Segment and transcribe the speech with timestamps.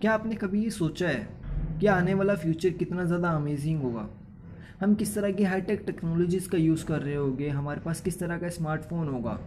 [0.00, 1.28] क्या आपने कभी ये सोचा है
[1.80, 4.08] कि आने वाला फ्यूचर कितना ज़्यादा अमेजिंग होगा?
[4.80, 7.48] हम किस तरह की हाईटेक टेक्नोलॉजीज़ का यूज़ कर रहे होंगे?
[7.48, 9.38] हमारे पास किस तरह का स्मार्टफ़ोन होगा?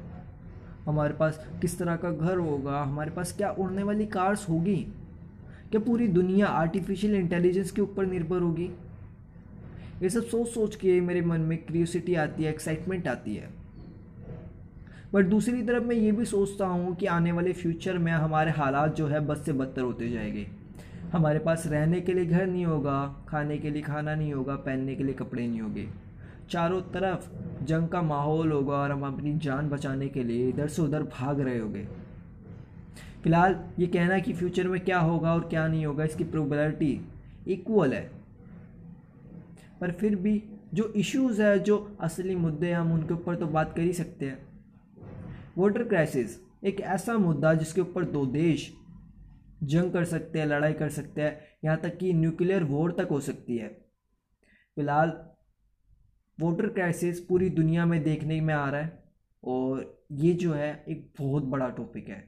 [0.86, 2.81] हमारे पास किस तरह का घर होगा?
[2.84, 4.76] हमारे पास क्या उड़ने वाली कार्स होगी?
[5.71, 8.70] क्या पूरी दुनिया आर्टिफिशियल इंटेलिजेंस के ऊपर निर्भर होगी?
[10.02, 13.50] ये सब सोच सोच के मेरे मन में क्रियोसिटी आती है एक्साइटमेंट आती है।
[15.14, 18.96] बट दूसरी तरफ़ मैं ये भी सोचता हूँ कि आने वाले फ्यूचर में हमारे हालात
[18.96, 20.47] जो है बद से बदतर होते जाएँगे।
[21.11, 24.96] हमारे पास रहने के लिए घर नहीं होगा, खाने के लिए खाना नहीं होगा, पहनने
[24.96, 25.88] के लिए कपड़े नहीं होंगे।
[26.50, 27.29] चारों तरफ़
[27.65, 31.41] जंग का माहौल होगा और हम अपनी जान बचाने के लिए इधर से उधर भाग
[31.41, 31.88] रहे होंगे।
[33.23, 37.02] फ़िलहाल ये कहना कि फ्यूचर में क्या होगा और क्या नहीं होगा, इसकी प्रोबेबिलिटी
[37.47, 38.11] इक्वल है।
[39.81, 43.73] पर फिर भी जो इश्यूज़ है, जो असली मुद्दे हैं, हम उनके ऊपर तो बात
[43.75, 44.53] कर ही सकते हैं।
[45.58, 48.72] वाटर क्राइसिस एक ऐसा मुद्दा जिसके ऊपर दो देश
[49.64, 53.19] जंग कर सकते हैं, लड़ाई कर सकते हैं, यहाँ तक कि न्यूक्लियर वॉर तक हो
[53.19, 53.67] सकती है।
[54.77, 55.09] फ़िलहाल
[56.38, 59.03] वाटर क्राइसिस पूरी दुनिया में देखने में आ रहा है
[59.44, 62.23] और ये जो है, एक बहुत बड़ा टॉपिक है।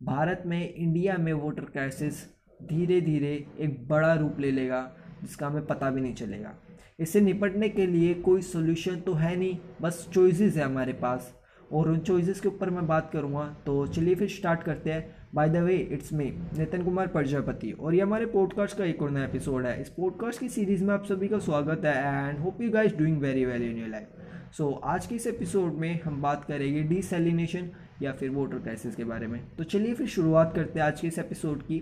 [0.00, 2.24] भारत में इंडिया में वाटर क्राइसिस
[2.62, 4.90] धीरे धीरे एक बड़ा रूप ले लेगा,
[5.22, 6.54] जिसका हमें पता भी नहीं चलेगा।
[7.00, 11.32] इससे निपटने के लिए कोई सोल्यूशन तो है नहीं, बस चॉइसेस है हमारे पास।
[11.72, 15.48] और उन चॉइसेस के ऊपर मैं बात करूँगा तो चलिए फिर स्टार्ट करते हैं। By
[15.48, 16.24] the way it's me
[16.58, 17.70] Nitin Kumar Prajapati.
[17.70, 20.92] और ये हमारे पॉडकास्ट का एक और नया एपिसोड है। इस पॉडकास्ट की सीरीज़ में
[20.94, 24.52] आप सभी का स्वागत है and hope you guys doing very well in your life
[24.52, 27.70] so आज के इस एपिसोड में हम बात करेंगे डीसेलिनेशन
[28.02, 31.08] या फिर वाटर क्राइसिस के बारे में। तो चलिए फिर शुरुआत करते हैं आज के
[31.08, 31.80] इस एपिसोड की।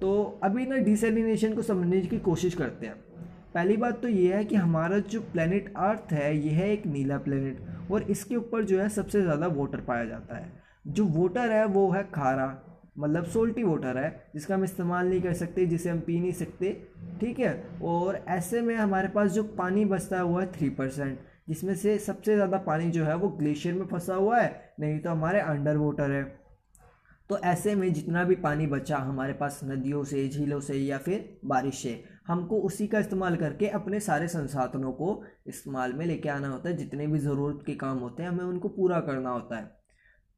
[0.00, 2.94] तो अभी ना डीसेलिनेशन को समझने की कोशिश करते हैं।
[3.56, 7.16] पहली बात तो ये है कि हमारा जो प्लेनेट अर्थ है ये है एक नीला
[7.18, 10.52] प्लेनेट और इसके ऊपर जो है सबसे ज़्यादा वाटर पाया जाता है।
[10.86, 12.46] जो वोटर है, वो है खारा
[12.98, 16.72] मतलब सोल्टी वोटर है, जिसका हम इस्तेमाल नहीं कर सकते, जिसे हम पी नहीं सकते,
[17.20, 17.52] ठीक है?
[17.82, 21.18] और ऐसे में हमारे पास जो पानी बचता है, वो है थ्री परसेंट
[21.48, 25.10] जिसमें से सबसे ज़्यादा पानी जो है, वो ग्लेशियर में फंसा हुआ है, नहीं तो
[25.10, 26.24] हमारे अंडर वाटर है।
[27.30, 31.38] तो ऐसे में जितना भी पानी बचा हमारे पास नदियों से, झीलों से या फिर
[31.44, 36.48] बारिश से हमको उसी का इस्तेमाल करके अपने सारे संसाधनों को इस्तेमाल में लेके आना
[36.48, 39.76] होता है। जितने भी ज़रूरत के काम होते हैं, हमें उनको पूरा करना होता है।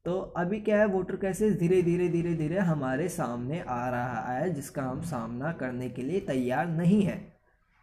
[0.05, 4.53] तो अभी क्या है, वोटर क्राइसिस धीरे धीरे धीरे धीरे हमारे सामने आ रहा है,
[4.53, 7.33] जिसका हम सामना करने के लिए तैयार नहीं है।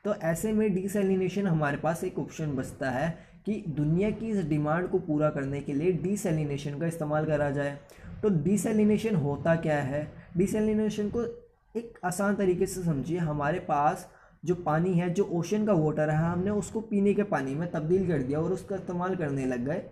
[0.05, 4.89] तो ऐसे में डिसलिनेशन हमारे पास एक ऑप्शन बचता है कि दुनिया की इस डिमांड
[4.89, 7.79] को पूरा करने के लिए डिसलिनेशन का इस्तेमाल करा जाए।
[8.23, 10.13] तो डिसलिनेशन होता क्या है?
[10.37, 11.46] डिसलिनेशन को
[11.77, 14.11] एक आसान तरीके से समझिए, हमारे पास
[14.45, 18.09] जो पानी है, जो ओशन का वाटर है, हमने उसको पीने के पानी में तब्दील
[18.09, 19.83] कर दिया और उसका इस्तेमाल करने लग गए।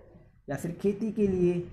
[0.51, 1.69] या फिर खेती के लिए,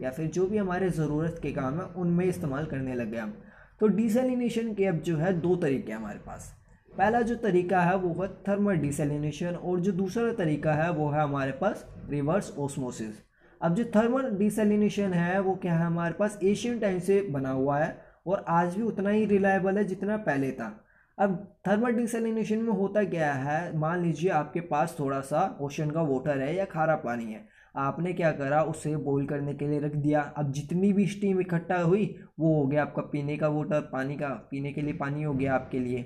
[0.00, 3.34] या फिर जो भी हमारे ज़रूरत के काम है, उनमें इस्तेमाल करने लग गए हम।
[3.80, 6.54] तो डिसलिनेशन के अब जो है, दो तरीके हमारे पास।
[6.98, 11.22] पहला जो तरीका है, वो है थर्मल डिसलिनेशन और जो दूसरा तरीका है, वो है
[11.22, 13.22] हमारे पास रिवर्स ओस्मोसिस
[13.62, 17.78] अब जो थर्मल डिसलिनेशन है, वो क्या है, हमारे पास एशियन टाइम से बना हुआ
[17.78, 20.84] है। और आज भी उतना ही रिलायबल है जितना पहले था।
[21.18, 23.78] अब थर्मल डिसलिनेशन में होता क्या है?
[23.78, 28.12] मान लीजिए आपके पास थोड़ा सा ओशन का वाटर है या खारा पानी है। आपने
[28.12, 28.62] क्या करा?
[28.62, 32.66] उसे बॉईल करने के लिए रख दिया। अब जितनी भी स्टीम इकट्ठा हुई, वो हो
[32.66, 36.02] गया आपका पीने का वाटर पानी का, पीने के लिए पानी हो गया आपके लिए।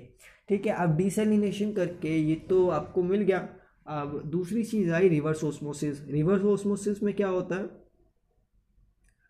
[0.49, 3.47] ठीक है, अब डिसलिनेशन करके ये तो आपको मिल गया।
[3.87, 7.65] अब दूसरी चीज़ आई रिवर्स ओस्मोसिस रिवर्स ओस्मोसिस में क्या होता है?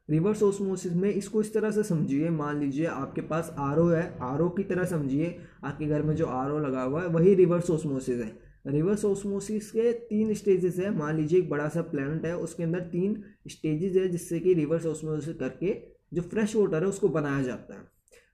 [0.10, 4.50] रिवर्स ओस्मोसिस में इसको इस तरह से समझिए, मान लीजिए आपके पास आरओ है, आरओ
[4.50, 8.40] की तरह समझिए, आपके घर में जो आरओ लगा हुआ है, वही रिवर्स ओस्मोसिस है।
[8.68, 12.80] रिवर्स ओस्मोसिस के तीन स्टेजेस है, मान लीजिए एक बड़ा सा प्लानट है, उसके अंदर
[12.80, 15.78] तीन स्टेजेस है, जिससे कि रिवर्स ओस्मोसिस करके
[16.14, 17.82] जो फ्रेश वाटर है, उसको बनाया जाता है।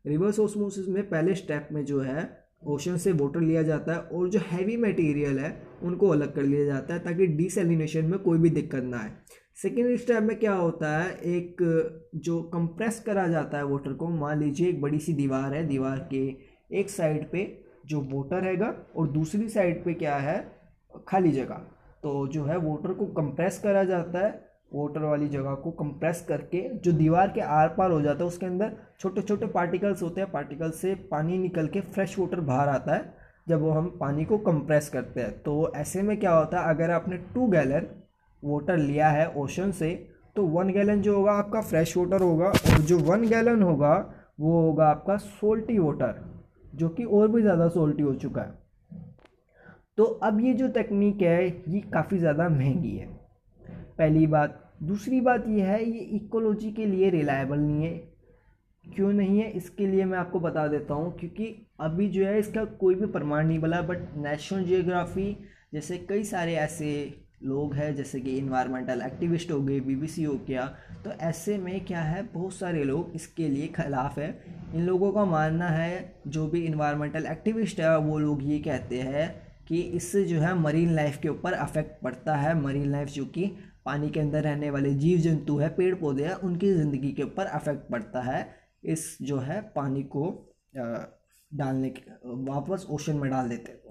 [0.05, 4.29] रिवर्स ओस्मोसिस में पहले स्टेप में जो है, ओशन से वाटर लिया जाता है और
[4.29, 8.49] जो हैवी मटेरियल है, उनको अलग कर लिया जाता है, ताकि डिसलिनेशन में कोई भी
[8.49, 9.11] दिक्कत ना आए।
[9.61, 11.15] सेकेंड स्टेप में क्या होता है?
[11.15, 11.57] एक,
[12.15, 16.07] जो कंप्रेस करा जाता है वोटर को, मान लीजिए एक बड़ी सी दीवार है, दीवार
[16.13, 16.35] के
[16.71, 20.59] एक साइड पे जो वोटर हैगा और दूसरी साइड पे क्या है?
[21.07, 21.55] खाली जगह।
[22.03, 26.77] तो जो है वोटर को कंप्रेस करा जाता है वोटर वाली जगह को कंप्रेस करके,
[26.77, 30.31] जो दीवार के आर पार हो जाता है, उसके अंदर छोटे छोटे पार्टिकल्स होते हैं
[30.31, 33.15] पार्टिकल से पानी निकल के फ्रेश वाटर बाहर आता है,
[33.47, 36.69] जब वो हम पानी को कंप्रेस करते हैं। तो ऐसे में क्या होता है?
[36.69, 37.87] अगर आपने टू गैलन
[38.43, 39.93] वाटर लिया है ओशन से
[40.35, 43.93] तो वन गैलन जो होगा आपका फ्रेश वाटर होगा और जो वन गैलन होगा,
[44.39, 46.23] वो होगा आपका सोल्टी वाटर
[46.75, 48.61] जो कि और भी ज़्यादा सोल्टी हो चुका है।
[49.97, 53.07] तो अब ये जो तकनीक है, ये काफ़ी ज़्यादा महँगी है।
[53.97, 57.93] पहली बात। दूसरी बात ये है, ये इकोलॉजी के लिए रिलायबल नहीं है।
[58.85, 59.49] क्यों नहीं है?
[59.51, 63.47] इसके लिए मैं आपको बता देता हूँ, क्योंकि अभी जो है इसका कोई भी प्रमाण
[63.47, 65.35] नहीं बना बट नेशनल जियोग्राफी
[65.73, 66.89] जैसे कई सारे ऐसे
[67.45, 70.65] लोग हैं, जैसे कि इन्वायरमेंटल एक्टिविस्ट हो गए बीबीसी हो गया
[71.05, 74.29] तो ऐसे में क्या है, बहुत सारे लोग इसके लिए खिलाफ है।
[74.73, 79.29] इन लोगों का मानना है, जो भी इन्वायरमेंटल एक्टिविस्ट है, वो लोग ये कहते हैं
[79.67, 83.51] कि इससे जो है मरीन लाइफ के ऊपर अफेक्ट पड़ता है। मरीन लाइफ जो कि
[83.85, 87.45] पानी के अंदर रहने वाले जीव जंतु है पेड़ पौधे हैं, उनकी ज़िंदगी के ऊपर
[87.45, 88.47] अफेक्ट पड़ता है
[88.85, 90.29] इस जो है पानी को
[90.75, 92.01] डालने के,
[92.45, 93.81] वापस ओशन में डाल देते हैं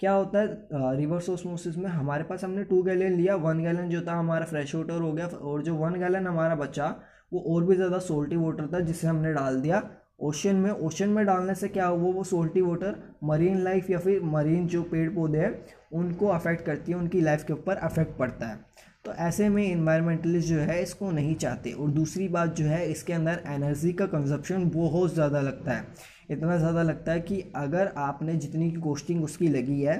[0.00, 4.00] क्या होता है रिवर्स ऑस्मोसिस में हमारे पास हमने टू गैलन लिया वन गैलन जो
[4.02, 6.86] था हमारा फ्रेश वाटर हो गया, और जो वन गैलन हमारा बचा,
[7.32, 9.82] वो और भी ज़्यादा सोल्टी वाटर था जिसे हमने डाल दिया।
[10.20, 14.22] ओशन में ओशन में डालने से क्या हुआ, वो सोल्टी वाटर मरीन लाइफ या फिर
[14.24, 18.46] मरीन जो पेड़ पौधे हैं, उनको अफेक्ट करती है, उनकी लाइफ के ऊपर अफेक्ट पड़ता
[18.46, 18.58] है।
[19.04, 23.12] तो ऐसे में इन्वायरमेंटलिस्ट जो है इसको नहीं चाहते। और दूसरी बात जो है, इसके
[23.12, 25.86] अंदर एनर्जी का कंजप्शन बहुत ज़्यादा लगता है।
[26.30, 29.96] इतना ज़्यादा लगता है कि अगर आपने जितनी की कॉस्टिंग उसकी लगी है,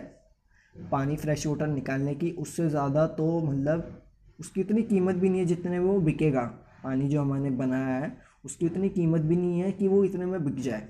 [0.76, 4.02] पानी फ्रेश वाटर निकालने की, उससे ज़्यादा तो मतलब
[4.38, 6.43] उसकी इतनी कीमत भी नहीं है जितने वो बिकेगा।
[6.85, 8.12] पानी जो हमने बनाया है,
[8.44, 10.88] उसकी उतनी कीमत भी नहीं है कि वो इतने में बिक जाए।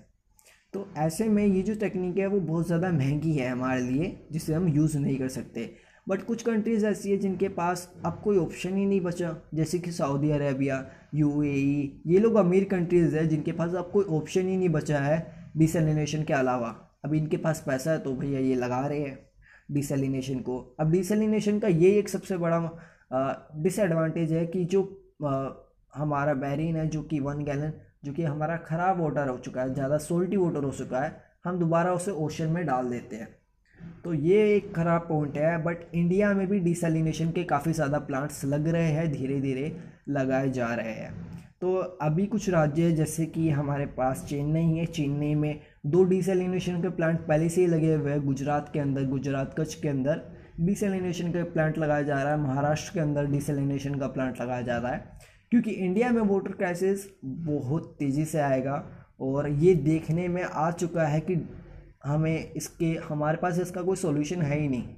[0.74, 4.54] तो ऐसे में ये जो टेक्निक है, वो बहुत ज़्यादा महँगी है हमारे लिए, जिसे
[4.54, 5.64] हम यूज़ नहीं कर सकते।
[6.10, 9.92] बट कुछ कंट्रीज़ ऐसी है जिनके पास अब कोई ऑप्शन ही नहीं बचा। जैसे कि
[9.92, 10.84] सऊदी अरेबिया
[11.14, 15.18] यू ये लोग अमीर कंट्रीज़ है जिनके पास अब कोई ऑप्शन ही नहीं बचा है
[15.56, 16.68] डिसलिनेशन के अलावा।
[17.04, 19.18] अब इनके पास पैसा है तो भैया ये लगा रहे हैं
[19.72, 22.58] डिसलिनेशन को। अब डिसलिनेशन का ये एक सबसे बड़ा
[23.56, 24.82] डिसएडवांटेज है कि जो
[25.24, 25.48] आ,
[25.94, 27.72] हमारा बैरिन है जो कि वन गैलन
[28.04, 31.58] जो कि हमारा ख़राब वाटर हो चुका है ज़्यादा सोल्टी वाटर हो चुका है हम
[31.58, 33.28] दोबारा उसे ओशन में डाल देते हैं।
[34.04, 38.44] तो ये एक ख़राब पॉइंट है बट इंडिया में भी डिसलिनेशन के काफ़ी ज़्यादा प्लांट्स
[38.44, 39.72] लग रहे हैं धीरे धीरे
[40.08, 41.12] लगाए जा रहे हैं।
[41.60, 46.88] तो अभी कुछ राज्य जैसे कि हमारे पास चेन्नई है। चेन्नई में दो डिसलिनेशन के
[46.90, 50.22] प्लांट पहले से ही लगे हुए हैं, गुजरात के अंदर, गुजरात कच्छ के अंदर
[50.60, 54.78] डिसलिनेशन का प्लांट लगाया जा रहा है। महाराष्ट्र के अंदर डिसलिनेशन का प्लांट लगाया जा
[54.78, 55.18] रहा है।
[55.52, 58.84] क्योंकि इंडिया में वाटर क्राइसिस बहुत तेज़ी से आएगा,
[59.20, 61.36] और ये देखने में आ चुका है कि
[62.04, 64.96] हमें इसके, हमारे पास इसका कोई सोल्यूशन है ही नहीं।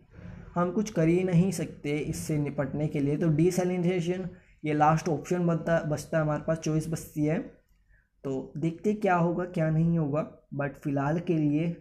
[0.54, 4.28] हम कुछ कर ही नहीं सकते इससे निपटने के लिए। तो डिसलिनेशन
[4.64, 7.38] ये लास्ट ऑप्शन बनता, बचता है, हमारे पास चॉइस बचती है।
[8.25, 10.20] तो देखते क्या होगा, क्या नहीं होगा।
[10.54, 11.76] बट फ़िलहाल के लिए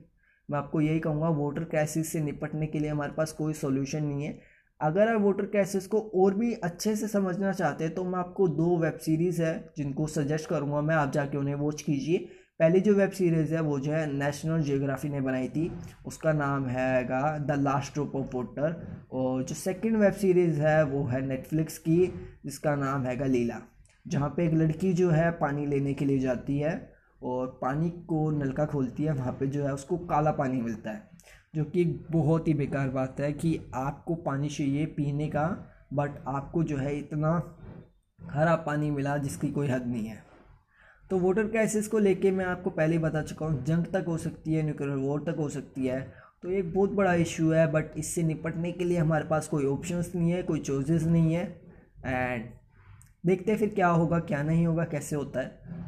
[0.50, 4.24] मैं आपको यही कहूँगा वाटर क्राइसिस से निपटने के लिए हमारे पास कोई सोल्यूशन नहीं
[4.24, 4.40] है।
[4.80, 8.48] अगर आप वाटर क्राइसिस को और भी अच्छे से समझना चाहते हैं तो मैं आपको
[8.48, 12.28] दो वेब सीरीज़ है जिनको सजेस्ट करूँगा मैं। आप जाके उन्हें वॉच कीजिए।
[12.62, 15.72] पहली जो वेब सीरीज़ है, वो जो है नेशनल जियोग्राफी ने बनाई थी।
[16.06, 18.76] उसका नाम हैगा the last drop of water
[19.12, 21.98] और जो सेकंड वेब सीरीज़ है, वो है नेटफ्लिक्स की,
[22.46, 23.60] जिसका नाम हैगा लीला,
[24.06, 26.94] जहाँ पे एक लड़की जो है पानी लेने के लिए जाती है
[27.24, 31.10] और पानी को नलका खोलती है, वहाँ पे जो है उसको काला पानी मिलता है,
[31.56, 35.48] जो कि बहुत ही बेकार बात है कि आपको पानी चाहिए पीने का
[35.94, 37.58] बट आपको जो है इतना
[38.20, 40.31] हरा पानी मिला जिसकी कोई हद नहीं है।
[41.12, 44.18] तो वोटर क्राइसिस को लेके मैं आपको पहले ही बता चुका हूँ, जंग तक हो
[44.18, 46.00] सकती है न्यूक्लियर वॉर तक हो सकती है।
[46.44, 50.12] तो एक बहुत बड़ा इशू है बट इससे निपटने के लिए हमारे पास कोई ऑप्शंस
[50.16, 51.44] नहीं है, कोई चॉइसेस नहीं है।
[52.06, 52.46] एंड
[53.26, 55.48] देखते हैं फिर क्या होगा, क्या नहीं होगा, कैसे होता है।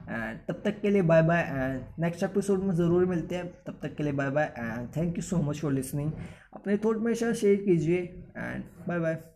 [0.09, 3.79] एंड तब तक के लिए bye bye and next episode में ज़रूर मिलते हैं। तब
[3.83, 6.11] तक के लिए bye bye and thank you so much for listening
[6.53, 8.01] अपने थॉट में शेयर कीजिए।
[8.37, 9.32] And bye bye